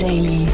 [0.00, 0.46] Daily.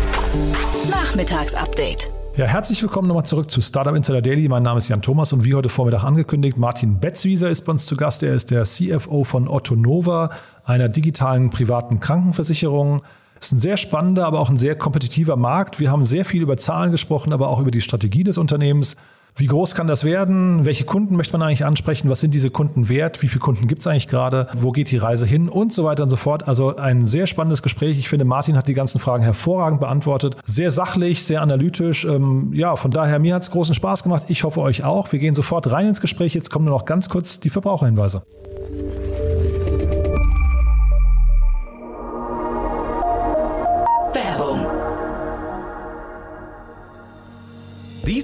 [0.90, 2.08] Nachmittagsupdate.
[2.36, 4.48] Ja, herzlich willkommen nochmal zurück zu Startup Insider Daily.
[4.48, 7.86] Mein Name ist Jan Thomas und wie heute Vormittag angekündigt, Martin Betzwieser ist bei uns
[7.86, 8.24] zu Gast.
[8.24, 10.30] Er ist der CFO von Otto Nova,
[10.64, 13.02] einer digitalen privaten Krankenversicherung.
[13.40, 15.78] Es ist ein sehr spannender, aber auch ein sehr kompetitiver Markt.
[15.78, 18.96] Wir haben sehr viel über Zahlen gesprochen, aber auch über die Strategie des Unternehmens.
[19.38, 20.64] Wie groß kann das werden?
[20.64, 22.08] Welche Kunden möchte man eigentlich ansprechen?
[22.08, 23.20] Was sind diese Kunden wert?
[23.20, 24.46] Wie viele Kunden gibt es eigentlich gerade?
[24.54, 25.50] Wo geht die Reise hin?
[25.50, 26.48] Und so weiter und so fort.
[26.48, 27.98] Also ein sehr spannendes Gespräch.
[27.98, 30.36] Ich finde, Martin hat die ganzen Fragen hervorragend beantwortet.
[30.46, 32.06] Sehr sachlich, sehr analytisch.
[32.06, 34.22] Ähm, ja, von daher, mir hat es großen Spaß gemacht.
[34.28, 35.12] Ich hoffe euch auch.
[35.12, 36.32] Wir gehen sofort rein ins Gespräch.
[36.32, 38.22] Jetzt kommen nur noch ganz kurz die Verbraucherhinweise.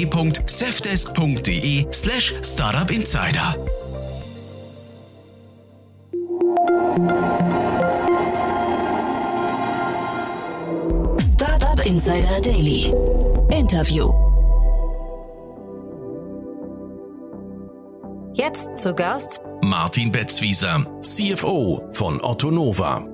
[0.00, 3.54] www.safdesk.de slash startupinsider.
[11.18, 12.94] Startup Insider Daily.
[13.50, 14.12] Interview.
[18.34, 23.09] Jetzt zu Gast Martin Betzwieser, CFO von Otto Nova.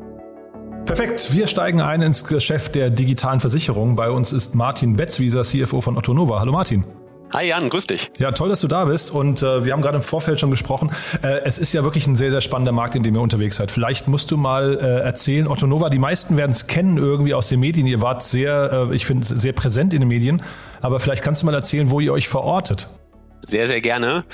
[0.87, 1.33] Perfekt.
[1.33, 3.97] Wir steigen ein ins Geschäft der digitalen Versicherung.
[3.97, 6.39] Bei uns ist Martin Betzwieser, CFO von Otto Nova.
[6.39, 6.85] Hallo Martin.
[7.33, 8.13] Hi Jan, grüß dich.
[8.19, 9.11] Ja, toll, dass du da bist.
[9.11, 10.93] Und äh, wir haben gerade im Vorfeld schon gesprochen.
[11.23, 13.73] Äh, es ist ja wirklich ein sehr, sehr spannender Markt, in dem ihr unterwegs seid.
[13.73, 17.49] Vielleicht musst du mal äh, erzählen, Otto Nova, die meisten werden es kennen irgendwie aus
[17.49, 17.89] den Medien.
[17.89, 20.41] Ihr wart sehr, äh, ich finde, sehr präsent in den Medien.
[20.83, 22.89] Aber vielleicht kannst du mal erzählen, wo ihr euch verortet.
[23.43, 24.25] Sehr, sehr gerne.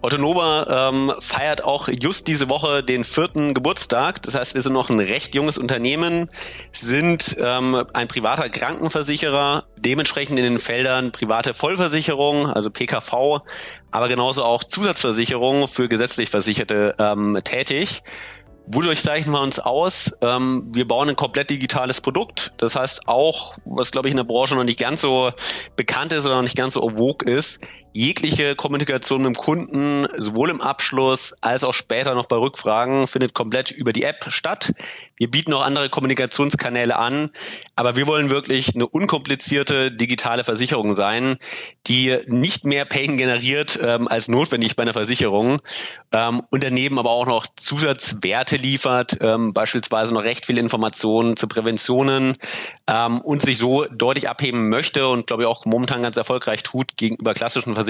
[0.00, 4.22] Otto Nova ähm, feiert auch just diese Woche den vierten Geburtstag.
[4.22, 6.30] Das heißt, wir sind noch ein recht junges Unternehmen,
[6.70, 13.40] sind ähm, ein privater Krankenversicherer, dementsprechend in den Feldern private Vollversicherung, also PKV,
[13.90, 18.02] aber genauso auch Zusatzversicherung für gesetzlich Versicherte ähm, tätig.
[18.70, 20.12] Wodurch zeichnen wir uns aus?
[20.20, 22.52] Ähm, wir bauen ein komplett digitales Produkt.
[22.58, 25.32] Das heißt auch, was glaube ich in der Branche noch nicht ganz so
[25.74, 27.66] bekannt ist oder noch nicht ganz so vogue ist,
[27.98, 33.34] jegliche Kommunikation mit dem Kunden, sowohl im Abschluss als auch später noch bei Rückfragen, findet
[33.34, 34.72] komplett über die App statt.
[35.16, 37.30] Wir bieten auch andere Kommunikationskanäle an,
[37.74, 41.38] aber wir wollen wirklich eine unkomplizierte digitale Versicherung sein,
[41.88, 45.56] die nicht mehr Pain generiert ähm, als notwendig bei einer Versicherung
[46.12, 51.48] ähm, und daneben aber auch noch Zusatzwerte liefert, ähm, beispielsweise noch recht viele Informationen zu
[51.48, 52.34] Präventionen
[52.86, 56.96] ähm, und sich so deutlich abheben möchte und glaube ich auch momentan ganz erfolgreich tut
[56.96, 57.87] gegenüber klassischen Versicherungen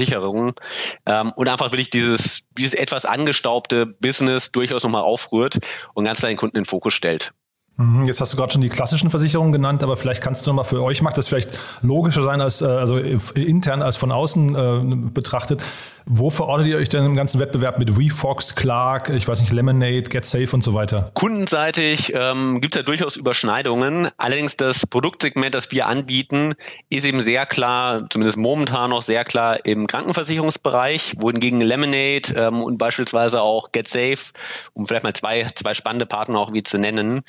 [1.06, 5.58] ähm, und einfach wirklich dieses, dieses etwas angestaubte Business durchaus nochmal aufrührt
[5.94, 7.32] und ganz den Kunden in den Fokus stellt.
[7.78, 10.64] Mhm, jetzt hast du gerade schon die klassischen Versicherungen genannt, aber vielleicht kannst du nochmal
[10.64, 11.50] für euch, mag das vielleicht
[11.80, 15.62] logischer sein als äh, also intern als von außen äh, betrachtet.
[16.10, 20.04] Wo verordnet ihr euch denn im ganzen Wettbewerb mit WeFox, Clark, ich weiß nicht, Lemonade,
[20.04, 21.10] GetSafe und so weiter?
[21.12, 24.08] Kundenseitig ähm, gibt es ja durchaus Überschneidungen.
[24.16, 26.54] Allerdings das Produktsegment, das wir anbieten,
[26.88, 32.78] ist eben sehr klar, zumindest momentan noch sehr klar im Krankenversicherungsbereich, wohingegen Lemonade ähm, und
[32.78, 34.32] beispielsweise auch GetSafe,
[34.72, 37.20] um vielleicht mal zwei, zwei spannende Partner auch wie zu nennen,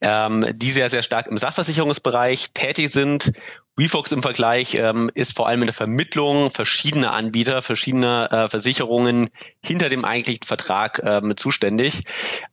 [0.00, 3.32] ähm, die sehr, sehr stark im Sachversicherungsbereich tätig sind
[3.76, 9.30] WeFox im Vergleich ähm, ist vor allem in der Vermittlung verschiedener Anbieter, verschiedener äh, Versicherungen
[9.60, 12.04] hinter dem eigentlichen Vertrag ähm, zuständig.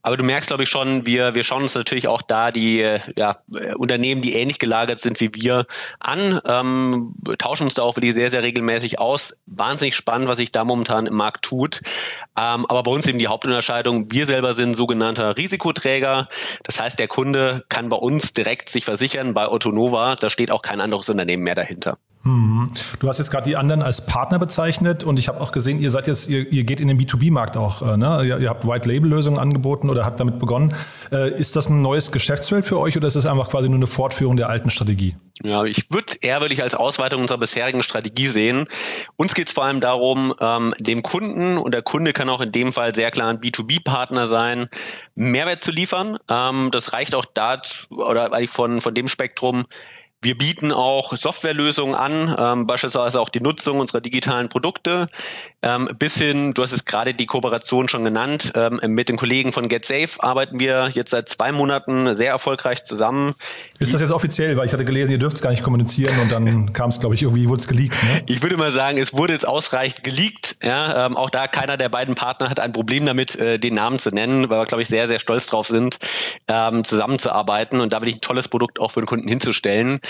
[0.02, 2.98] Aber du merkst, glaube ich, schon, wir, wir schauen uns natürlich auch da die äh,
[3.14, 3.38] ja,
[3.76, 5.66] Unternehmen, die ähnlich gelagert sind wie wir,
[6.00, 9.36] an, ähm, tauschen uns da auch wirklich sehr, sehr regelmäßig aus.
[9.46, 11.82] Wahnsinnig spannend, was sich da momentan im Markt tut.
[12.36, 16.28] Ähm, aber bei uns eben die Hauptunterscheidung, wir selber sind sogenannter Risikoträger.
[16.64, 19.34] Das heißt, der Kunde kann bei uns direkt sich versichern.
[19.34, 21.98] Bei Otto Nova, da steht auch kein anderes Unternehmen mehr dahinter.
[22.24, 22.70] Mhm.
[23.00, 25.90] Du hast jetzt gerade die anderen als Partner bezeichnet und ich habe auch gesehen, ihr
[25.90, 28.24] seid jetzt, ihr, ihr geht in den B2B-Markt auch, äh, ne?
[28.24, 30.72] Ihr, ihr habt White-Label-Lösungen angeboten oder habt damit begonnen.
[31.10, 33.88] Äh, ist das ein neues Geschäftsfeld für euch oder ist es einfach quasi nur eine
[33.88, 35.16] Fortführung der alten Strategie?
[35.42, 38.68] Ja, ich würde eher wirklich als Ausweitung unserer bisherigen Strategie sehen.
[39.16, 42.52] Uns geht es vor allem darum, ähm, dem Kunden und der Kunde kann auch in
[42.52, 44.66] dem Fall sehr klar ein B2B-Partner sein,
[45.16, 46.18] Mehrwert zu liefern.
[46.28, 49.64] Ähm, das reicht auch dazu oder eigentlich von, von dem Spektrum,
[50.22, 55.06] Wir bieten auch Softwarelösungen an, ähm, beispielsweise auch die Nutzung unserer digitalen Produkte,
[55.62, 59.52] ähm, bis hin, du hast es gerade die Kooperation schon genannt, ähm, mit den Kollegen
[59.52, 63.34] von GetSafe arbeiten wir jetzt seit zwei Monaten sehr erfolgreich zusammen.
[63.78, 64.56] Ist das jetzt offiziell?
[64.56, 67.14] Weil ich hatte gelesen, ihr dürft es gar nicht kommunizieren und dann kam es, glaube
[67.14, 68.02] ich, irgendwie wurde es geleakt.
[68.02, 68.22] Ne?
[68.26, 70.56] Ich würde mal sagen, es wurde jetzt ausreichend geleakt.
[70.62, 74.00] Ja, ähm, auch da keiner der beiden Partner hat ein Problem damit, äh, den Namen
[74.00, 75.98] zu nennen, weil wir, glaube ich, sehr, sehr stolz drauf sind,
[76.48, 80.00] ähm, zusammenzuarbeiten und da wirklich ein tolles Produkt auch für den Kunden hinzustellen.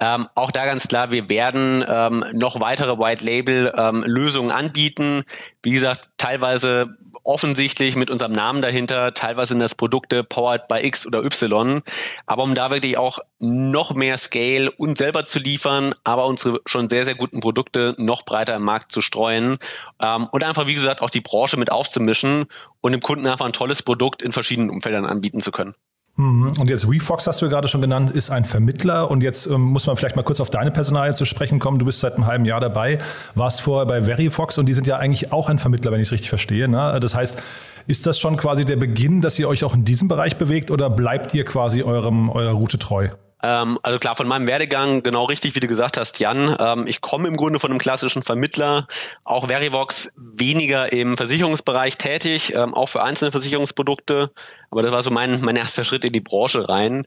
[0.00, 3.72] Ähm, auch da ganz klar, wir werden ähm, noch weitere White Label
[4.06, 4.95] Lösungen anbieten.
[4.98, 6.96] Wie gesagt, teilweise
[7.26, 11.82] offensichtlich mit unserem Namen dahinter, teilweise sind das Produkte powered by X oder Y.
[12.26, 16.88] Aber um da wirklich auch noch mehr Scale und selber zu liefern, aber unsere schon
[16.88, 19.58] sehr, sehr guten Produkte noch breiter im Markt zu streuen
[20.00, 22.46] ähm, und einfach, wie gesagt, auch die Branche mit aufzumischen
[22.80, 25.74] und dem Kunden einfach ein tolles Produkt in verschiedenen Umfeldern anbieten zu können.
[26.16, 26.54] Mhm.
[26.58, 29.10] Und jetzt WeFox hast du ja gerade schon genannt, ist ein Vermittler.
[29.10, 31.78] Und jetzt ähm, muss man vielleicht mal kurz auf deine Personalie zu sprechen kommen.
[31.78, 32.98] Du bist seit einem halben Jahr dabei,
[33.34, 36.12] warst vorher bei Verifox und die sind ja eigentlich auch ein Vermittler, wenn ich es
[36.12, 36.68] richtig verstehe.
[36.68, 36.98] Ne?
[37.00, 37.40] Das heißt,
[37.86, 40.90] ist das schon quasi der Beginn, dass ihr euch auch in diesem Bereich bewegt oder
[40.90, 43.08] bleibt ihr quasi eurem, eurer Route treu?
[43.42, 46.56] Ähm, also klar, von meinem Werdegang genau richtig, wie du gesagt hast, Jan.
[46.58, 48.88] Ähm, ich komme im Grunde von einem klassischen Vermittler,
[49.24, 54.30] auch Verivox weniger im Versicherungsbereich tätig, ähm, auch für einzelne Versicherungsprodukte.
[54.70, 57.06] Aber das war so mein, mein erster Schritt in die Branche rein.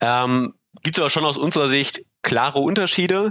[0.00, 3.30] Ähm, Gibt es aber schon aus unserer Sicht klare Unterschiede.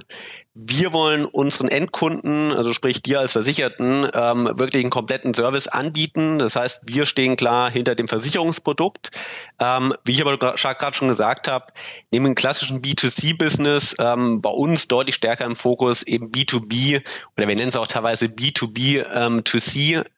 [0.61, 6.37] Wir wollen unseren Endkunden, also sprich dir als Versicherten, ähm, wirklich einen kompletten Service anbieten.
[6.37, 9.11] Das heißt, wir stehen klar hinter dem Versicherungsprodukt.
[9.57, 11.67] Ähm, wie ich aber gerade schon gesagt habe,
[12.11, 17.03] neben dem klassischen B2C-Business ähm, bei uns deutlich stärker im Fokus eben B2B
[17.37, 19.43] oder wir nennen es auch teilweise B2B ähm.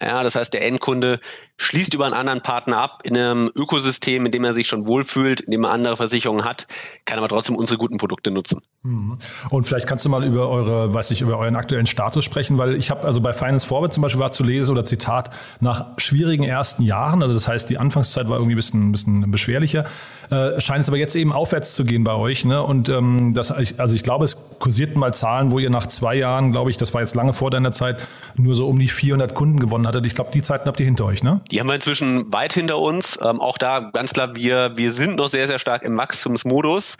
[0.02, 1.20] Ja, das heißt, der Endkunde
[1.62, 5.42] schließt über einen anderen Partner ab in einem Ökosystem, in dem er sich schon wohlfühlt,
[5.42, 6.66] in dem er andere Versicherungen hat,
[7.06, 8.62] kann aber trotzdem unsere guten Produkte nutzen.
[8.84, 9.18] Mhm.
[9.50, 12.78] Und vielleicht kannst du mal über eure, weiß ich, über euren aktuellen Status sprechen, weil
[12.78, 16.44] ich habe also bei Finance Forward zum Beispiel war zu lesen oder Zitat nach schwierigen
[16.44, 19.86] ersten Jahren, also das heißt die Anfangszeit war irgendwie ein bisschen, ein bisschen beschwerlicher,
[20.30, 22.46] äh, scheint es aber jetzt eben aufwärts zu gehen bei euch.
[22.46, 22.62] Ne?
[22.62, 26.54] Und ähm, das, also ich glaube, es kursierten mal Zahlen, wo ihr nach zwei Jahren,
[26.54, 29.60] glaube ich, das war jetzt lange vor deiner Zeit, nur so um die 400 Kunden
[29.60, 30.06] gewonnen hattet.
[30.06, 31.42] Ich glaube, die Zeiten habt ihr hinter euch, ne?
[31.52, 33.20] Die haben wir inzwischen weit hinter uns.
[33.22, 36.98] Ähm, auch da ganz klar, wir, wir sind noch sehr, sehr stark im Wachstumsmodus.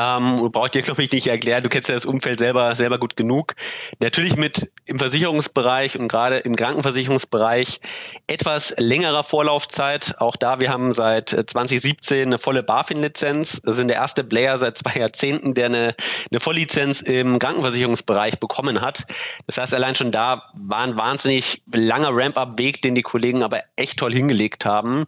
[0.00, 1.62] Ähm, braucht dir, glaube ich, nicht erklären.
[1.62, 3.54] Du kennst ja das Umfeld selber, selber gut genug.
[3.98, 7.80] Natürlich mit im Versicherungsbereich und gerade im Krankenversicherungsbereich
[8.26, 10.14] etwas längerer Vorlaufzeit.
[10.18, 13.60] Auch da, wir haben seit 2017 eine volle BaFin-Lizenz.
[13.62, 15.94] Wir sind der erste Player seit zwei Jahrzehnten, der eine,
[16.30, 19.04] eine Volllizenz im Krankenversicherungsbereich bekommen hat.
[19.46, 23.98] Das heißt, allein schon da war ein wahnsinnig langer Ramp-up-Weg, den die Kollegen aber echt
[23.98, 25.04] toll hingelegt haben.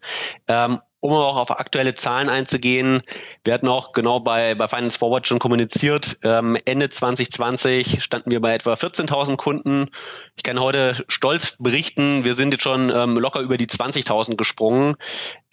[0.48, 3.02] Ähm, um auch auf aktuelle Zahlen einzugehen,
[3.43, 8.40] wir hatten auch genau bei, bei Finance Forward schon kommuniziert, ähm, Ende 2020 standen wir
[8.40, 9.90] bei etwa 14.000 Kunden.
[10.37, 14.94] Ich kann heute stolz berichten, wir sind jetzt schon ähm, locker über die 20.000 gesprungen.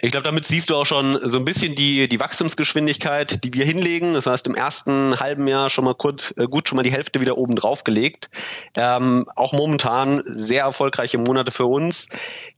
[0.01, 3.65] Ich glaube, damit siehst du auch schon so ein bisschen die, die Wachstumsgeschwindigkeit, die wir
[3.65, 4.13] hinlegen.
[4.13, 7.19] Das heißt, im ersten halben Jahr schon mal kurz, äh, gut schon mal die Hälfte
[7.19, 8.29] wieder oben drauf gelegt.
[8.75, 12.07] Ähm, auch momentan sehr erfolgreiche Monate für uns.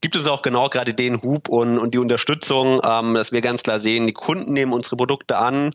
[0.02, 3.64] Gibt es auch genau gerade den Hub und, und die Unterstützung, ähm, dass wir ganz
[3.64, 5.72] klar sehen, die Kunden nehmen unsere Produkte an,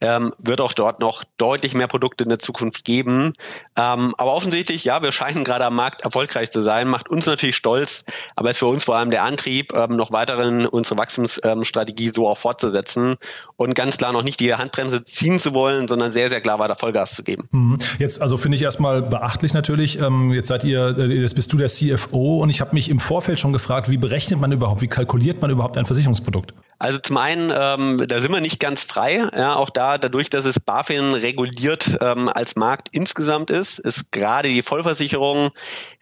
[0.00, 3.34] ähm, wird auch dort noch deutlich mehr Produkte in der Zukunft geben.
[3.76, 7.56] Ähm, aber offensichtlich, ja, wir scheinen gerade am Markt erfolgreich zu sein, macht uns natürlich
[7.56, 12.08] stolz, aber ist für uns vor allem der Antrieb, ähm, noch weiteren unsere Wachstum Wachstumsstrategie
[12.08, 13.16] so auch fortzusetzen
[13.56, 16.74] und ganz klar noch nicht die Handbremse ziehen zu wollen, sondern sehr, sehr klar weiter
[16.74, 17.48] Vollgas zu geben.
[17.50, 17.78] Mhm.
[17.98, 20.00] Jetzt, also finde ich erstmal beachtlich natürlich.
[20.00, 23.00] Ähm, jetzt seid ihr, äh, jetzt bist du der CFO und ich habe mich im
[23.00, 26.54] Vorfeld schon gefragt, wie berechnet man überhaupt, wie kalkuliert man überhaupt ein Versicherungsprodukt?
[26.80, 29.28] Also zum einen, ähm, da sind wir nicht ganz frei.
[29.36, 34.48] Ja, auch da, dadurch, dass es BaFin reguliert ähm, als Markt insgesamt ist, ist gerade
[34.48, 35.50] die Vollversicherung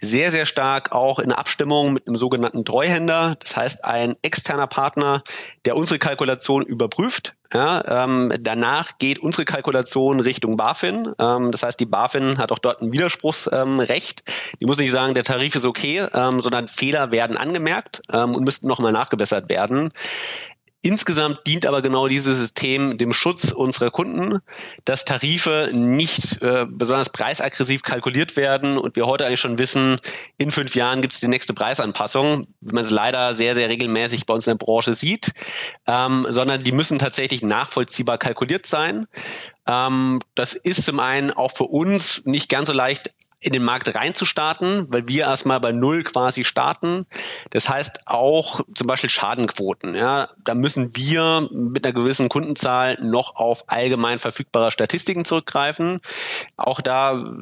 [0.01, 3.35] sehr, sehr stark auch in Abstimmung mit einem sogenannten Treuhänder.
[3.41, 5.25] Das heißt, ein externer Partner,
[5.65, 7.35] der unsere Kalkulation überprüft.
[7.53, 11.13] Ja, ähm, danach geht unsere Kalkulation Richtung BaFin.
[11.19, 14.23] Ähm, das heißt, die BaFin hat auch dort ein Widerspruchsrecht.
[14.27, 18.35] Ähm, die muss nicht sagen, der Tarif ist okay, ähm, sondern Fehler werden angemerkt ähm,
[18.35, 19.91] und müssten nochmal nachgebessert werden.
[20.81, 24.39] Insgesamt dient aber genau dieses System dem Schutz unserer Kunden,
[24.85, 29.97] dass Tarife nicht äh, besonders preisaggressiv kalkuliert werden und wir heute eigentlich schon wissen,
[30.37, 34.27] in fünf Jahren gibt es die nächste Preisanpassung, wie man es leider sehr, sehr regelmäßig
[34.27, 35.33] bei uns in der Branche sieht,
[35.89, 39.09] ähm, sondern die müssen tatsächlich nachvollziehbar kalkuliert sein.
[39.67, 43.95] Ähm, das ist zum einen auch für uns nicht ganz so leicht in den Markt
[43.95, 47.05] reinzustarten, weil wir erstmal bei Null quasi starten.
[47.51, 49.95] Das heißt auch zum Beispiel Schadenquoten.
[49.95, 56.01] Ja, da müssen wir mit einer gewissen Kundenzahl noch auf allgemein verfügbare Statistiken zurückgreifen.
[56.57, 57.33] Auch da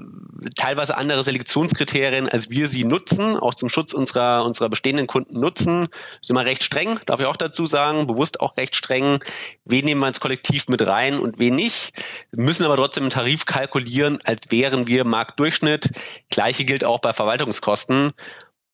[0.55, 5.89] teilweise andere Selektionskriterien, als wir sie nutzen, auch zum Schutz unserer, unserer bestehenden Kunden nutzen.
[6.21, 9.21] Sind wir recht streng, darf ich auch dazu sagen, bewusst auch recht streng.
[9.65, 11.93] Wen nehmen wir ins Kollektiv mit rein und wen nicht?
[12.33, 15.86] Müssen aber trotzdem einen Tarif kalkulieren, als wären wir Marktdurchschnitt.
[16.31, 18.13] Gleiche gilt auch bei Verwaltungskosten.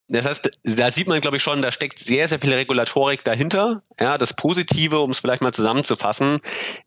[0.08, 3.82] Das heißt, da sieht man, glaube ich, schon, da steckt sehr, sehr viel Regulatorik dahinter.
[3.98, 6.40] Ja, das Positive, um es vielleicht mal zusammenzufassen,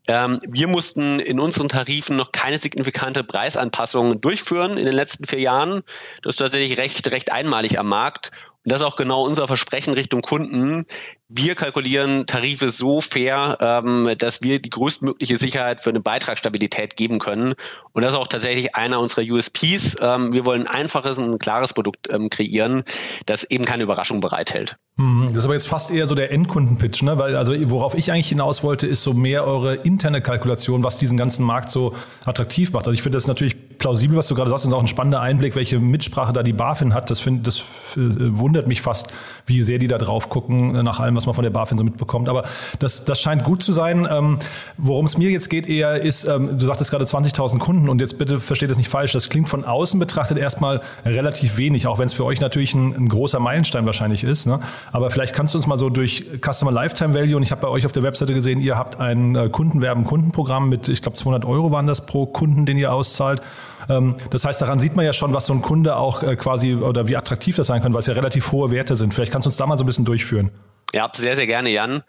[0.06, 5.40] ähm, wir mussten in unseren Tarifen noch keine signifikante Preisanpassung durchführen in den letzten vier
[5.40, 5.82] Jahren.
[6.22, 8.30] Das ist tatsächlich recht, recht einmalig am Markt.
[8.64, 10.86] Und das ist auch genau unser Versprechen Richtung Kunden.
[11.28, 17.18] Wir kalkulieren Tarife so fair, ähm, dass wir die größtmögliche Sicherheit für eine Beitragsstabilität geben
[17.18, 17.54] können.
[17.92, 19.96] Und das ist auch tatsächlich einer unserer USPs.
[20.00, 22.84] Ähm, wir wollen ein einfaches und ein klares Produkt ähm, kreieren,
[23.26, 24.76] das eben keine Überraschung bereithält.
[24.98, 25.24] Mhm.
[25.24, 27.18] Das ist aber jetzt fast eher so der Endkundenpitch, ne?
[27.18, 31.18] Weil also worauf ich eigentlich hinaus wollte, ist so mehr eure interne Kalkulation, was diesen
[31.18, 32.86] ganzen Markt so attraktiv macht.
[32.86, 35.54] Also ich finde das natürlich plausibel, was du gerade sagst, und auch ein spannender Einblick,
[35.54, 37.10] welche Mitsprache da die BaFin hat.
[37.10, 37.58] Das finde, das
[37.96, 39.12] äh, wundert mich fast,
[39.44, 41.84] wie sehr die da drauf gucken, äh, nach allem, was man von der BaFin so
[41.84, 42.28] mitbekommt.
[42.28, 42.44] Aber
[42.78, 44.06] das, das scheint gut zu sein.
[44.10, 44.38] Ähm,
[44.76, 48.18] worum es mir jetzt geht eher ist, ähm, du sagtest gerade 20.000 Kunden und jetzt
[48.18, 49.12] bitte versteht das nicht falsch.
[49.12, 52.94] Das klingt von außen betrachtet erstmal relativ wenig, auch wenn es für euch natürlich ein,
[52.94, 54.46] ein großer Meilenstein wahrscheinlich ist.
[54.46, 54.60] Ne?
[54.92, 57.68] Aber vielleicht kannst du uns mal so durch Customer Lifetime Value und ich habe bei
[57.68, 61.70] euch auf der Webseite gesehen, ihr habt ein äh, Kundenwerben-Kundenprogramm mit, ich glaube 200 Euro
[61.70, 63.40] waren das pro Kunden, den ihr auszahlt.
[63.88, 66.74] Ähm, das heißt, daran sieht man ja schon, was so ein Kunde auch äh, quasi
[66.74, 69.14] oder wie attraktiv das sein kann, weil es ja relativ hohe Werte sind.
[69.14, 70.50] Vielleicht kannst du uns da mal so ein bisschen durchführen.
[70.96, 72.02] Ja, sehr, sehr gerne, Jan.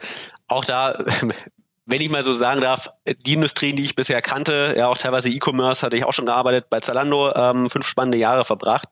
[0.48, 1.04] Auch da
[1.88, 2.92] wenn ich mal so sagen darf,
[3.26, 6.70] die Industrien, die ich bisher kannte, ja auch teilweise E-Commerce, hatte ich auch schon gearbeitet
[6.70, 8.90] bei Zalando, ähm, fünf spannende Jahre verbracht.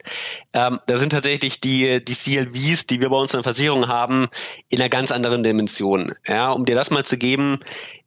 [0.53, 4.29] Ähm, da sind tatsächlich die, die CLVs, die wir bei uns in der Versicherung haben,
[4.69, 6.13] in einer ganz anderen Dimension.
[6.25, 7.59] Ja, um dir das mal zu geben,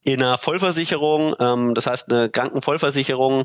[0.04, 3.44] in einer Vollversicherung, ähm, das heißt eine Krankenvollversicherung,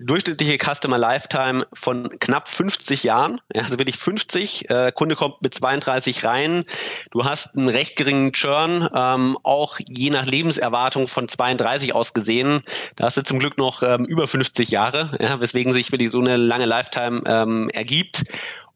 [0.00, 4.68] durchschnittliche Customer Lifetime von knapp 50 Jahren, also wirklich 50.
[4.70, 6.64] Äh, Kunde kommt mit 32 rein.
[7.12, 12.60] Du hast einen recht geringen Churn, ähm, auch je nach Lebenserwartung von 32 ausgesehen.
[12.96, 16.20] Da hast du zum Glück noch ähm, über 50 Jahre, ja, weswegen sich wirklich so
[16.20, 18.24] eine lange Lifetime ähm, ergibt.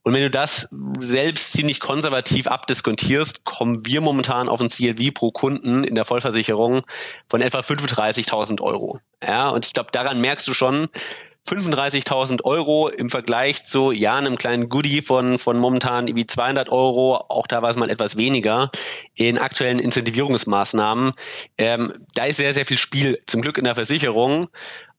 [0.03, 5.31] Und wenn du das selbst ziemlich konservativ abdiskontierst, kommen wir momentan auf ein CLV pro
[5.31, 6.83] Kunden in der Vollversicherung
[7.27, 8.99] von etwa 35.000 Euro.
[9.21, 10.87] Ja, und ich glaube, daran merkst du schon,
[11.47, 17.17] 35.000 Euro im Vergleich zu ja einem kleinen Goodie von von momentan irgendwie 200 Euro,
[17.29, 18.71] auch da war es mal etwas weniger
[19.15, 21.11] in aktuellen Incentivierungsmaßnahmen.
[21.57, 24.49] Ähm, da ist sehr sehr viel Spiel zum Glück in der Versicherung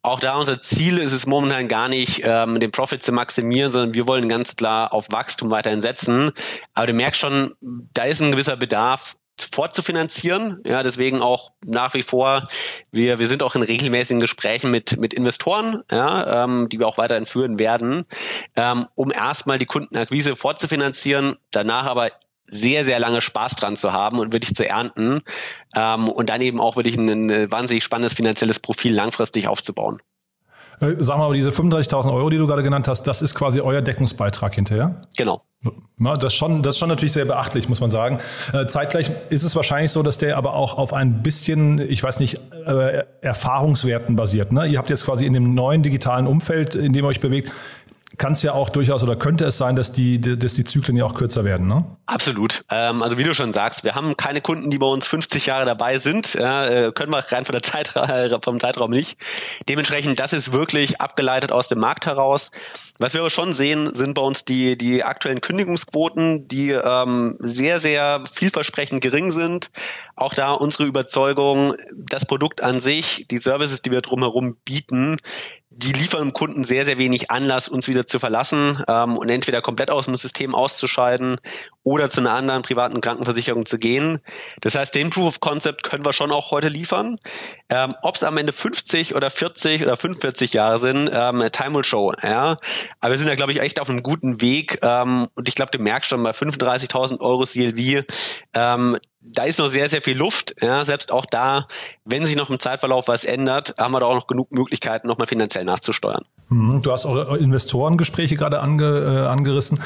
[0.02, 3.94] auch da unser Ziel ist es momentan gar nicht, ähm, den Profit zu maximieren, sondern
[3.94, 6.32] wir wollen ganz klar auf Wachstum weiterhin setzen.
[6.72, 10.62] Aber du merkst schon, da ist ein gewisser Bedarf fortzufinanzieren.
[10.66, 12.44] Ja, deswegen auch nach wie vor,
[12.92, 16.98] wir, wir sind auch in regelmäßigen Gesprächen mit, mit Investoren, ja, ähm, die wir auch
[16.98, 18.06] weiterhin führen werden,
[18.56, 22.10] ähm, um erstmal die Kundenakquise fortzufinanzieren, danach aber
[22.50, 25.20] sehr, sehr lange Spaß dran zu haben und wirklich zu ernten
[25.74, 30.00] ähm, und dann eben auch wirklich ein, ein wahnsinnig spannendes finanzielles Profil langfristig aufzubauen.
[30.80, 33.82] Äh, sag mal, diese 35.000 Euro, die du gerade genannt hast, das ist quasi euer
[33.82, 35.02] Deckungsbeitrag hinterher?
[35.16, 35.40] Genau.
[35.98, 38.18] Ja, das, schon, das ist schon natürlich sehr beachtlich, muss man sagen.
[38.54, 42.18] Äh, zeitgleich ist es wahrscheinlich so, dass der aber auch auf ein bisschen, ich weiß
[42.20, 44.52] nicht, äh, Erfahrungswerten basiert.
[44.52, 44.66] Ne?
[44.66, 47.52] Ihr habt jetzt quasi in dem neuen digitalen Umfeld, in dem ihr euch bewegt,
[48.20, 51.06] kann es ja auch durchaus oder könnte es sein, dass die, dass die Zyklen ja
[51.06, 51.86] auch kürzer werden, ne?
[52.04, 52.64] Absolut.
[52.68, 55.64] Ähm, also wie du schon sagst, wir haben keine Kunden, die bei uns 50 Jahre
[55.64, 56.34] dabei sind.
[56.34, 59.18] Äh, können wir rein von der Zeitraum, vom Zeitraum nicht.
[59.70, 62.50] Dementsprechend, das ist wirklich abgeleitet aus dem Markt heraus.
[62.98, 67.80] Was wir aber schon sehen, sind bei uns die, die aktuellen Kündigungsquoten, die ähm, sehr,
[67.80, 69.70] sehr vielversprechend gering sind.
[70.14, 75.16] Auch da unsere Überzeugung, das Produkt an sich, die Services, die wir drumherum bieten,
[75.82, 79.62] die liefern dem Kunden sehr, sehr wenig Anlass, uns wieder zu verlassen ähm, und entweder
[79.62, 81.38] komplett aus dem System auszuscheiden
[81.82, 84.18] oder zu einer anderen privaten Krankenversicherung zu gehen.
[84.60, 87.18] Das heißt, den Proof of Concept können wir schon auch heute liefern.
[87.70, 91.84] Ähm, Ob es am Ende 50 oder 40 oder 45 Jahre sind, ähm, time will
[91.84, 92.12] show.
[92.22, 92.56] Ja?
[93.00, 94.80] Aber wir sind da, glaube ich, echt auf einem guten Weg.
[94.82, 98.04] Ähm, und ich glaube, du merkst schon bei 35.000 Euro CLV,
[98.52, 100.54] ähm, da ist noch sehr, sehr viel Luft.
[100.60, 101.66] Ja, selbst auch da,
[102.04, 105.26] wenn sich noch im Zeitverlauf was ändert, haben wir da auch noch genug Möglichkeiten, nochmal
[105.26, 106.24] finanziell nachzusteuern.
[106.48, 106.82] Mhm.
[106.82, 109.82] Du hast eure Investorengespräche gerade ange, äh, angerissen.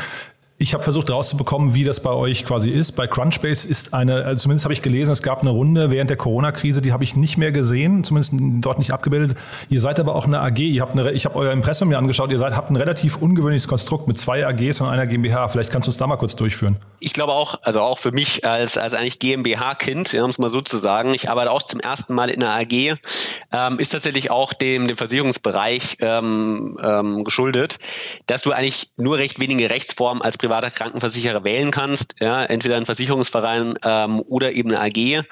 [0.56, 2.92] Ich habe versucht rauszubekommen, wie das bei euch quasi ist.
[2.92, 6.16] Bei Crunchbase ist eine, also zumindest habe ich gelesen, es gab eine Runde während der
[6.16, 8.34] Corona-Krise, die habe ich nicht mehr gesehen, zumindest
[8.64, 9.36] dort nicht abgebildet.
[9.68, 10.58] Ihr seid aber auch eine AG.
[10.58, 12.30] Ihr habt eine, ich habe euer Impressum mir angeschaut.
[12.30, 15.48] Ihr seid, habt ein relativ ungewöhnliches Konstrukt mit zwei AGs und einer GmbH.
[15.48, 16.76] Vielleicht kannst du es da mal kurz durchführen.
[17.00, 20.60] Ich glaube auch, also auch für mich als, als eigentlich GmbH-Kind, um es mal so
[20.60, 24.52] zu sagen, ich arbeite auch zum ersten Mal in einer AG, ähm, ist tatsächlich auch
[24.52, 27.80] dem, dem Versicherungsbereich ähm, ähm, geschuldet,
[28.26, 32.84] dass du eigentlich nur recht wenige Rechtsformen als privater Krankenversicherer wählen kannst, ja, entweder ein
[32.84, 35.24] Versicherungsverein ähm, oder eben eine AG.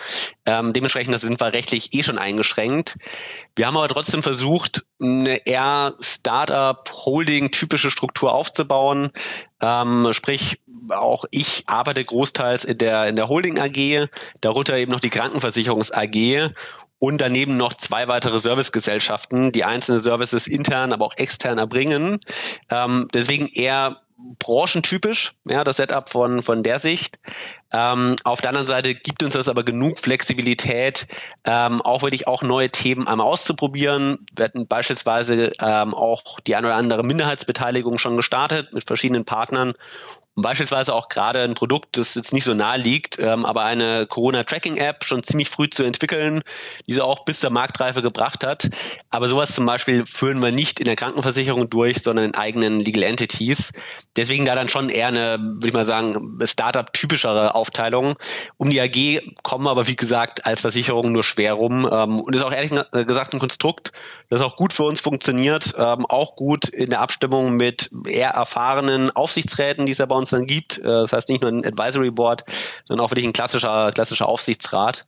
[0.46, 2.96] Ähm, dementsprechend sind wir rechtlich eh schon eingeschränkt.
[3.54, 9.10] Wir haben aber trotzdem versucht, eine eher Startup-Holding-typische Struktur aufzubauen.
[9.60, 14.08] Ähm, sprich, auch ich arbeite großteils in der, in der Holding AG,
[14.40, 16.50] darunter eben noch die Krankenversicherungs AG
[16.98, 22.20] und daneben noch zwei weitere Servicegesellschaften, die einzelne Services intern, aber auch extern erbringen.
[22.70, 24.00] Ähm, deswegen eher
[24.38, 27.18] branchentypisch, ja, das Setup von, von der Sicht.
[27.72, 31.06] Ähm, auf der anderen Seite gibt uns das aber genug Flexibilität,
[31.44, 34.26] ähm, auch wirklich auch neue Themen einmal auszuprobieren.
[34.34, 39.74] Wir hatten beispielsweise ähm, auch die ein oder andere Minderheitsbeteiligung schon gestartet mit verschiedenen Partnern
[40.34, 45.04] beispielsweise auch gerade ein Produkt, das jetzt nicht so nahe liegt, ähm, aber eine Corona-Tracking-App
[45.04, 46.42] schon ziemlich früh zu entwickeln,
[46.86, 48.70] die sie auch bis zur Marktreife gebracht hat.
[49.10, 53.02] Aber sowas zum Beispiel führen wir nicht in der Krankenversicherung durch, sondern in eigenen Legal
[53.04, 53.72] Entities.
[54.16, 58.16] Deswegen da dann schon eher eine, würde ich mal sagen, Startup-typischere Aufteilung.
[58.56, 62.42] Um die AG kommen aber, wie gesagt, als Versicherung nur schwer rum ähm, und ist
[62.42, 63.92] auch ehrlich gesagt ein Konstrukt,
[64.30, 69.10] das auch gut für uns funktioniert, ähm, auch gut in der Abstimmung mit eher erfahrenen
[69.10, 70.78] Aufsichtsräten, die es ja bei uns dann gibt.
[70.78, 72.44] Äh, das heißt nicht nur ein Advisory Board,
[72.86, 75.06] sondern auch wirklich ein klassischer, klassischer Aufsichtsrat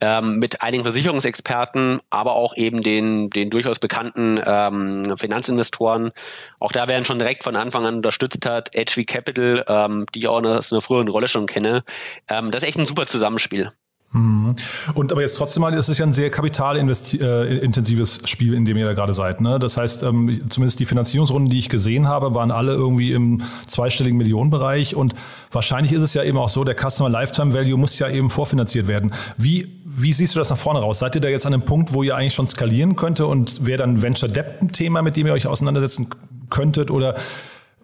[0.00, 6.12] ähm, mit einigen Versicherungsexperten, aber auch eben den, den durchaus bekannten ähm, Finanzinvestoren.
[6.60, 10.28] Auch da werden schon direkt von Anfang an unterstützt hat, HV Capital, ähm, die ich
[10.28, 11.84] auch aus einer früheren Rolle schon kenne.
[12.28, 13.70] Ähm, das ist echt ein super Zusammenspiel.
[14.16, 14.54] Mhm.
[14.94, 18.76] Und aber jetzt trotzdem mal, es ist ja ein sehr kapitalintensives äh, Spiel, in dem
[18.76, 19.40] ihr da gerade seid.
[19.40, 19.58] Ne?
[19.58, 24.16] Das heißt, ähm, zumindest die Finanzierungsrunden, die ich gesehen habe, waren alle irgendwie im zweistelligen
[24.16, 24.96] Millionenbereich.
[24.96, 25.14] Und
[25.52, 28.88] wahrscheinlich ist es ja eben auch so, der Customer Lifetime Value muss ja eben vorfinanziert
[28.88, 29.12] werden.
[29.36, 30.98] Wie, wie siehst du das nach vorne raus?
[30.98, 33.78] Seid ihr da jetzt an einem Punkt, wo ihr eigentlich schon skalieren könnte und wäre
[33.78, 36.08] dann Venture Debt ein Thema, mit dem ihr euch auseinandersetzen
[36.48, 36.90] könntet?
[36.90, 37.16] Oder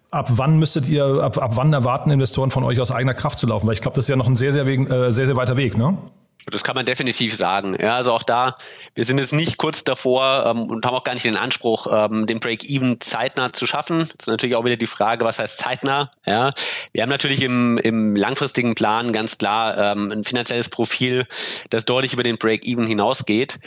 [0.09, 3.47] ab wann müsstet ihr, ab, ab wann erwarten Investoren von euch aus eigener Kraft zu
[3.47, 3.67] laufen?
[3.67, 5.77] Weil ich glaube, das ist ja noch ein sehr, sehr, äh, sehr, sehr weiter Weg,
[5.77, 5.97] ne?
[6.45, 7.75] Das kann man definitiv sagen.
[7.79, 8.55] Ja, also auch da,
[8.95, 12.27] wir sind jetzt nicht kurz davor ähm, und haben auch gar nicht den Anspruch, ähm,
[12.27, 13.99] den Break-Even zeitnah zu schaffen.
[13.99, 16.11] Das ist natürlich auch wieder die Frage, was heißt zeitnah?
[16.25, 16.51] Ja,
[16.91, 21.25] wir haben natürlich im, im langfristigen Plan ganz klar ähm, ein finanzielles Profil,
[21.69, 23.59] das deutlich über den Break-Even hinausgeht.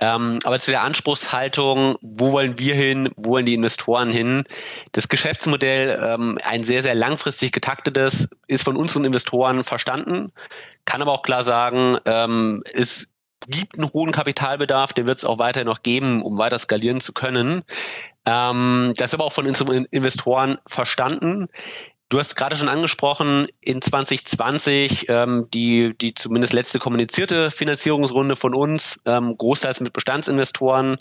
[0.00, 4.44] Ähm, aber zu der Anspruchshaltung, wo wollen wir hin, wo wollen die Investoren hin?
[4.90, 10.32] Das Geschäftsmodell, ähm, ein sehr, sehr langfristig getaktetes, ist von unseren Investoren verstanden,
[10.84, 13.11] kann aber auch klar sagen, ähm, es
[13.48, 17.12] gibt einen hohen Kapitalbedarf, den wird es auch weiter noch geben, um weiter skalieren zu
[17.12, 17.62] können.
[18.24, 21.48] Ähm, das ist aber auch von Investoren verstanden.
[22.12, 28.54] Du hast gerade schon angesprochen, in 2020 ähm, die, die zumindest letzte kommunizierte Finanzierungsrunde von
[28.54, 30.98] uns, ähm, großteils mit Bestandsinvestoren,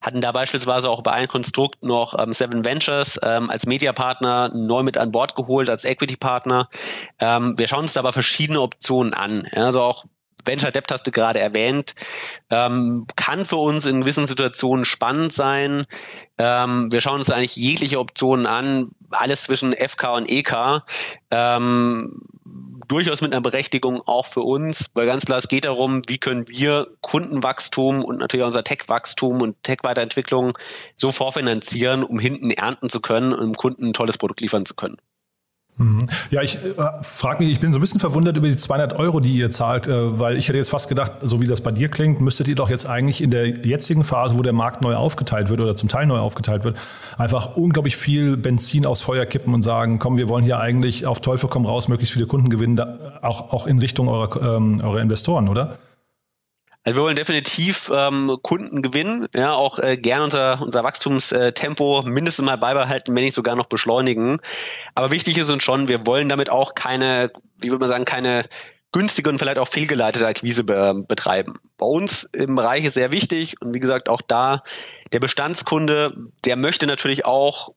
[0.00, 4.82] hatten da beispielsweise auch bei einem Konstrukt noch ähm, Seven Ventures ähm, als Mediapartner neu
[4.82, 6.68] mit an Bord geholt, als Equity-Partner.
[7.20, 9.46] Ähm, wir schauen uns da aber verschiedene Optionen an.
[9.52, 10.06] Ja, also auch
[10.44, 11.94] Venture Debt hast du gerade erwähnt,
[12.50, 15.84] ähm, kann für uns in gewissen Situationen spannend sein.
[16.38, 20.82] Ähm, wir schauen uns eigentlich jegliche Optionen an, alles zwischen FK und EK.
[21.30, 22.22] Ähm,
[22.88, 26.48] durchaus mit einer Berechtigung auch für uns, weil ganz klar, es geht darum, wie können
[26.48, 30.56] wir Kundenwachstum und natürlich unser Tech-Wachstum und Tech-Weiterentwicklung
[30.96, 34.74] so vorfinanzieren, um hinten ernten zu können und dem Kunden ein tolles Produkt liefern zu
[34.74, 34.96] können.
[35.78, 36.08] Mhm.
[36.30, 39.20] Ja, ich äh, frage mich, ich bin so ein bisschen verwundert über die 200 Euro,
[39.20, 41.88] die ihr zahlt, äh, weil ich hätte jetzt fast gedacht, so wie das bei dir
[41.88, 45.50] klingt, müsstet ihr doch jetzt eigentlich in der jetzigen Phase, wo der Markt neu aufgeteilt
[45.50, 46.76] wird oder zum Teil neu aufgeteilt wird,
[47.16, 51.20] einfach unglaublich viel Benzin aufs Feuer kippen und sagen, komm, wir wollen hier eigentlich auf
[51.20, 55.00] Teufel komm raus möglichst viele Kunden gewinnen, da, auch, auch in Richtung eurer, ähm, eurer
[55.00, 55.76] Investoren, oder?
[56.84, 62.44] Also wir wollen definitiv ähm, Kunden gewinnen, ja, auch äh, gern unser, unser Wachstumstempo mindestens
[62.44, 64.40] mal beibehalten, wenn nicht sogar noch beschleunigen.
[64.94, 68.44] Aber wichtig ist uns schon, wir wollen damit auch keine, wie würde man sagen, keine
[68.92, 71.60] günstige und vielleicht auch fehlgeleitete Akquise be betreiben.
[71.76, 74.62] Bei uns im Bereich ist sehr wichtig und wie gesagt auch da
[75.12, 77.72] der Bestandskunde, der möchte natürlich auch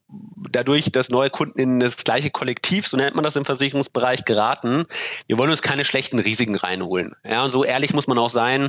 [0.50, 4.86] dadurch, dass neue Kunden in das gleiche Kollektiv, so nennt man das im Versicherungsbereich, geraten.
[5.26, 7.14] Wir wollen uns keine schlechten Risiken reinholen.
[7.28, 8.68] Ja, und so ehrlich muss man auch sein.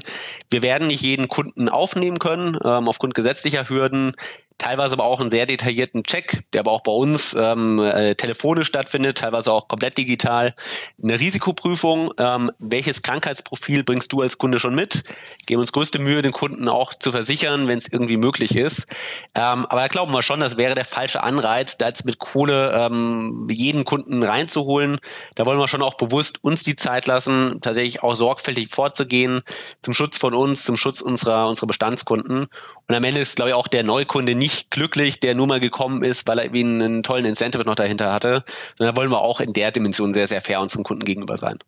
[0.49, 4.13] Wir werden nicht jeden Kunden aufnehmen können, ähm, aufgrund gesetzlicher Hürden.
[4.59, 8.67] teilweise aber auch einen sehr detaillierten Check, der aber auch bei uns ähm, äh, telefonisch
[8.67, 10.53] stattfindet, teilweise auch komplett digital.
[11.01, 15.03] Eine Risikoprüfung, ähm, welches Krankheitsprofil bringst du als Kunde schon mit?
[15.47, 18.93] Geben uns größte Mühe, den Kunden auch zu versichern, wenn es irgendwie möglich ist.
[19.35, 22.71] Ähm, aber da glauben wir schon, das wäre der falsche Anreiz, da jetzt mit Kohle
[22.73, 24.99] ähm, jeden Kunden reinzuholen.
[25.35, 29.41] Da wollen wir schon auch bewusst uns die Zeit lassen, tatsächlich auch sorgfältig vorzugehen
[29.81, 32.47] zum Schutz von uns, zum Schutz unserer, unserer Bestandskunden.
[32.87, 36.03] Und am Ende ist, glaube ich, auch der Neukunde nicht glücklich, der nur mal gekommen
[36.03, 38.43] ist, weil er einen tollen Incentive noch dahinter hatte.
[38.77, 41.59] Sondern da wollen wir auch in der Dimension sehr, sehr fair unseren Kunden gegenüber sein.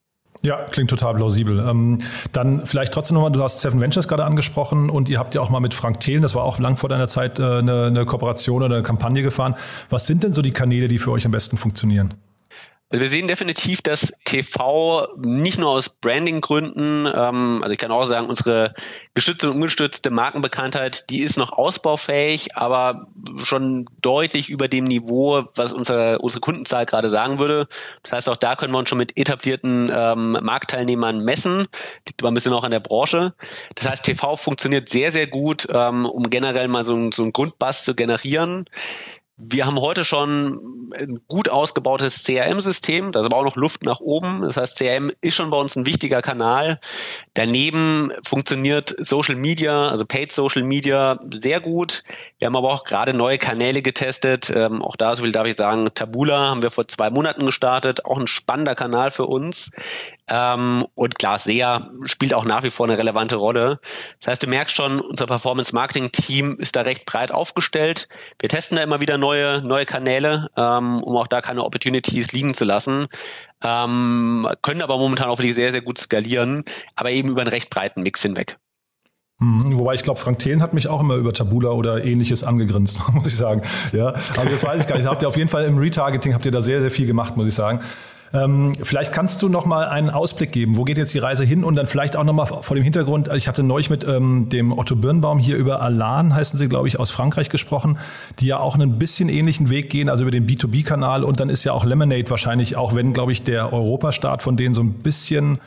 [0.46, 1.60] Ja, klingt total plausibel.
[1.60, 1.98] Ähm,
[2.32, 5.50] dann vielleicht trotzdem nochmal, du hast Seven Ventures gerade angesprochen und ihr habt ja auch
[5.50, 8.62] mal mit Frank Thelen, das war auch lang vor deiner Zeit, äh, eine, eine Kooperation
[8.62, 9.56] oder eine Kampagne gefahren.
[9.90, 12.14] Was sind denn so die Kanäle, die für euch am besten funktionieren?
[12.90, 18.06] Also wir sehen definitiv, dass TV nicht nur aus Branding-Gründen, ähm, also ich kann auch
[18.06, 18.76] sagen, unsere
[19.16, 25.74] gestützte und ungestützte Markenbekanntheit, die ist noch ausbaufähig, aber schon deutlich über dem Niveau, was
[25.74, 27.68] unsere, unsere Kundenzahl gerade sagen würde.
[28.04, 31.68] Das heißt, auch da können wir uns schon mit etablierten ähm, Marktteilnehmern messen.
[32.08, 33.34] Liegt aber ein bisschen auch an der Branche.
[33.74, 37.84] Das heißt, TV funktioniert sehr, sehr gut, ähm, um generell mal so, so einen Grundbass
[37.84, 38.70] zu generieren.
[39.38, 44.00] Wir haben heute schon ein gut ausgebautes CRM-System, da ist aber auch noch Luft nach
[44.00, 44.44] oben.
[44.44, 46.80] Das heißt, CRM ist schon bei uns ein wichtiger Kanal.
[47.34, 52.04] Daneben funktioniert Social Media, also Paid Social Media, sehr gut.
[52.38, 54.50] Wir haben aber auch gerade neue Kanäle getestet.
[54.50, 58.06] Ähm, auch da, so viel darf ich sagen, Tabula haben wir vor zwei Monaten gestartet.
[58.06, 59.72] Auch ein spannender Kanal für uns.
[60.28, 63.80] Ähm, und klar, SEA spielt auch nach wie vor eine relevante Rolle.
[64.20, 68.08] Das heißt, du merkst schon, unser Performance-Marketing-Team ist da recht breit aufgestellt.
[68.40, 72.54] Wir testen da immer wieder neue, neue Kanäle, ähm, um auch da keine Opportunities liegen
[72.54, 73.08] zu lassen.
[73.64, 76.62] Ähm, können aber momentan auch wirklich sehr, sehr gut skalieren,
[76.96, 78.58] aber eben über einen recht breiten Mix hinweg.
[79.40, 83.00] Mhm, wobei ich glaube, Frank Thelen hat mich auch immer über Tabula oder ähnliches angegrinst,
[83.14, 83.64] muss ich sagen.
[83.92, 85.08] Ja, also das weiß ich gar nicht.
[85.08, 87.48] Habt ihr auf jeden Fall im Retargeting habt ihr da sehr, sehr viel gemacht, muss
[87.48, 87.80] ich sagen.
[88.36, 90.76] Ähm, vielleicht kannst du noch mal einen Ausblick geben.
[90.76, 91.64] Wo geht jetzt die Reise hin?
[91.64, 94.78] Und dann vielleicht auch noch mal vor dem Hintergrund, ich hatte neulich mit ähm, dem
[94.78, 97.98] Otto Birnbaum hier über Alan, heißen sie, glaube ich, aus Frankreich gesprochen,
[98.40, 101.24] die ja auch einen bisschen ähnlichen Weg gehen, also über den B2B-Kanal.
[101.24, 104.76] Und dann ist ja auch Lemonade wahrscheinlich, auch wenn, glaube ich, der Europastart von denen
[104.76, 105.60] so ein bisschen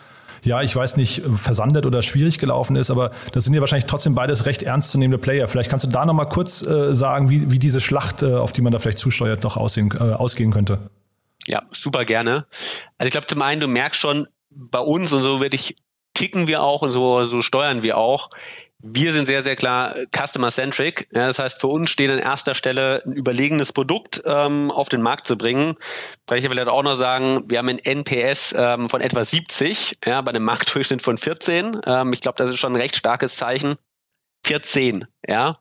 [0.44, 4.14] ja, ich weiß nicht, versandet oder schwierig gelaufen ist, aber das sind ja wahrscheinlich trotzdem
[4.14, 5.48] beides recht ernstzunehmende Player.
[5.48, 8.62] Vielleicht kannst du da nochmal kurz äh, sagen, wie, wie diese Schlacht, äh, auf die
[8.62, 10.78] man da vielleicht zusteuert, noch aussehen, äh, ausgehen könnte.
[11.48, 12.46] Ja, super gerne.
[12.98, 15.76] Also ich glaube zum einen, du merkst schon, bei uns und so wirklich
[16.14, 18.30] ticken wir auch und so, so steuern wir auch.
[18.80, 21.08] Wir sind sehr, sehr klar customer-centric.
[21.12, 25.02] Ja, das heißt, für uns steht an erster Stelle ein überlegenes Produkt ähm, auf den
[25.02, 25.74] Markt zu bringen.
[26.32, 30.30] Ich vielleicht auch noch sagen, wir haben ein NPS ähm, von etwa 70, ja, bei
[30.30, 31.80] einem Marktdurchschnitt von 14.
[31.86, 33.74] Ähm, ich glaube, das ist schon ein recht starkes Zeichen.
[34.46, 35.54] 14, ja.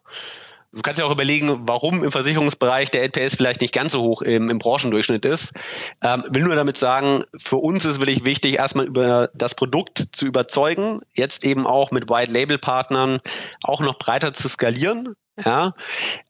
[0.78, 4.22] Du kannst ja auch überlegen, warum im Versicherungsbereich der NPS vielleicht nicht ganz so hoch
[4.22, 5.60] im, im Branchendurchschnitt ist.
[6.04, 10.28] Ähm, will nur damit sagen, für uns ist wirklich wichtig, erstmal über das Produkt zu
[10.28, 13.22] überzeugen, jetzt eben auch mit White-Label-Partnern
[13.64, 15.16] auch noch breiter zu skalieren.
[15.44, 15.74] Ja,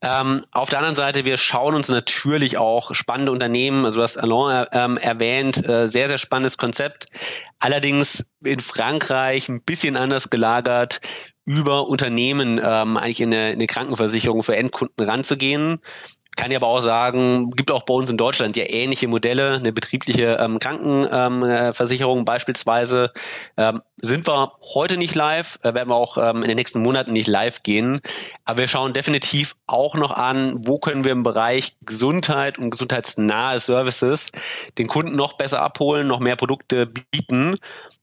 [0.01, 4.17] ähm, auf der anderen Seite, wir schauen uns natürlich auch spannende Unternehmen, also du hast
[4.17, 7.07] Alain ähm, erwähnt, äh, sehr, sehr spannendes Konzept.
[7.60, 10.99] Allerdings in Frankreich ein bisschen anders gelagert
[11.47, 15.79] über Unternehmen ähm, eigentlich in eine, in eine Krankenversicherung für Endkunden ranzugehen.
[16.38, 19.73] Kann ich aber auch sagen, gibt auch bei uns in Deutschland ja ähnliche Modelle, eine
[19.73, 23.12] betriebliche ähm, Krankenversicherung ähm, beispielsweise.
[23.58, 27.13] Ähm, sind wir heute nicht live, äh, werden wir auch ähm, in den nächsten Monaten
[27.13, 28.00] nicht live gehen.
[28.45, 33.58] Aber wir schauen definitiv auch noch an, wo können wir im Bereich Gesundheit und gesundheitsnahe
[33.58, 34.32] Services
[34.78, 37.56] den Kunden noch besser abholen, noch mehr Produkte bieten.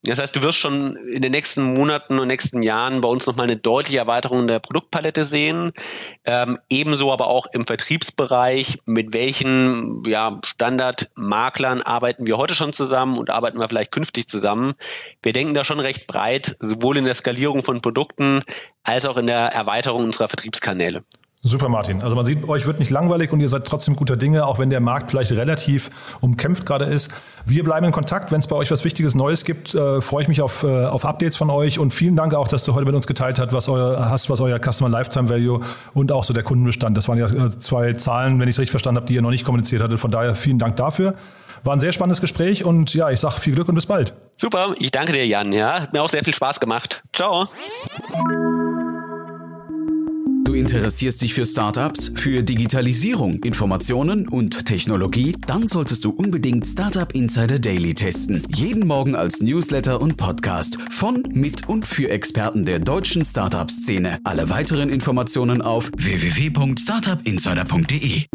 [0.03, 3.47] Das heißt, du wirst schon in den nächsten Monaten und nächsten Jahren bei uns nochmal
[3.47, 5.73] eine deutliche Erweiterung der Produktpalette sehen.
[6.25, 8.24] Ähm, ebenso aber auch im Vertriebsbereich,
[8.87, 14.75] mit welchen ja, Standardmaklern arbeiten wir heute schon zusammen und arbeiten wir vielleicht künftig zusammen.
[15.23, 18.43] Wir denken da schon recht breit, sowohl in der Skalierung von Produkten
[18.83, 21.03] als auch in der Erweiterung unserer Vertriebskanäle.
[21.47, 22.03] Super, Martin.
[22.03, 24.71] Also man sieht, euch wird nicht langweilig und ihr seid trotzdem guter Dinge, auch wenn
[24.71, 25.91] der Markt vielleicht relativ
[26.23, 27.15] umkämpft gerade ist.
[27.45, 28.33] Wir bleiben in Kontakt.
[28.33, 31.05] Wenn es bei euch was Wichtiges Neues gibt, äh, freue ich mich auf, äh, auf
[31.05, 33.69] Updates von euch und vielen Dank auch, dass du heute mit uns geteilt hast, was
[33.69, 35.61] euer, hast, was euer Customer Lifetime Value
[35.93, 36.97] und auch so der Kundenbestand.
[36.97, 39.31] Das waren ja äh, zwei Zahlen, wenn ich es richtig verstanden habe, die ihr noch
[39.31, 40.01] nicht kommuniziert hattet.
[40.01, 41.15] Von daher vielen Dank dafür.
[41.63, 44.15] War ein sehr spannendes Gespräch und ja, ich sage viel Glück und bis bald.
[44.37, 45.53] Super, ich danke dir, Jan.
[45.53, 47.03] Ja, hat mir auch sehr viel Spaß gemacht.
[47.13, 47.47] Ciao.
[50.55, 55.35] Du interessierst dich für Startups, für Digitalisierung, Informationen und Technologie?
[55.49, 58.47] Dann solltest du unbedingt Startup Insider Daily testen.
[58.55, 64.21] Jeden Morgen als Newsletter und Podcast von, mit und für Experten der deutschen Startup-Szene.
[64.23, 68.27] Alle weiteren Informationen auf www.startupinsider.de.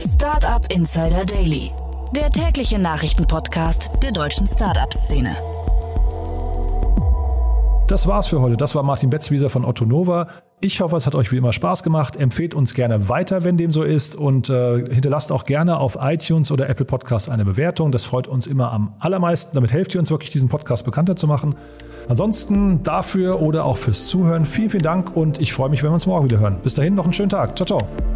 [0.00, 1.70] Startup Insider Daily,
[2.12, 5.36] der tägliche Nachrichtenpodcast der deutschen Startup-Szene.
[7.86, 8.56] Das war's für heute.
[8.56, 10.26] Das war Martin Betzwieser von Otto Nova.
[10.60, 12.16] Ich hoffe, es hat euch wie immer Spaß gemacht.
[12.16, 14.16] Empfehlt uns gerne weiter, wenn dem so ist.
[14.16, 17.92] Und äh, hinterlasst auch gerne auf iTunes oder Apple Podcasts eine Bewertung.
[17.92, 19.54] Das freut uns immer am allermeisten.
[19.54, 21.54] Damit helft ihr uns wirklich, diesen Podcast bekannter zu machen.
[22.08, 25.94] Ansonsten dafür oder auch fürs Zuhören vielen, vielen Dank und ich freue mich, wenn wir
[25.94, 26.58] uns morgen wieder hören.
[26.62, 27.56] Bis dahin noch einen schönen Tag.
[27.56, 28.15] Ciao, ciao.